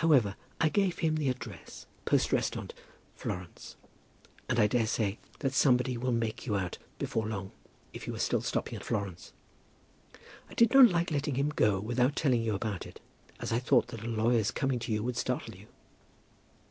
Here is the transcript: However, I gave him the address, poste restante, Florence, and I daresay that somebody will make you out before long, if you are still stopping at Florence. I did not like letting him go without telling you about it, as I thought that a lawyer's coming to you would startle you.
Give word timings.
However, 0.00 0.36
I 0.58 0.70
gave 0.70 1.00
him 1.00 1.16
the 1.16 1.28
address, 1.28 1.84
poste 2.06 2.32
restante, 2.32 2.72
Florence, 3.14 3.76
and 4.48 4.58
I 4.58 4.66
daresay 4.66 5.18
that 5.40 5.52
somebody 5.52 5.98
will 5.98 6.12
make 6.12 6.46
you 6.46 6.56
out 6.56 6.78
before 6.98 7.28
long, 7.28 7.52
if 7.92 8.06
you 8.06 8.14
are 8.14 8.18
still 8.18 8.40
stopping 8.40 8.76
at 8.76 8.84
Florence. 8.84 9.34
I 10.48 10.54
did 10.54 10.72
not 10.72 10.88
like 10.88 11.10
letting 11.10 11.34
him 11.34 11.50
go 11.50 11.78
without 11.78 12.16
telling 12.16 12.40
you 12.42 12.54
about 12.54 12.86
it, 12.86 13.02
as 13.38 13.52
I 13.52 13.58
thought 13.58 13.88
that 13.88 14.02
a 14.02 14.06
lawyer's 14.08 14.50
coming 14.50 14.78
to 14.78 14.92
you 14.92 15.02
would 15.02 15.18
startle 15.18 15.54
you. 15.54 15.66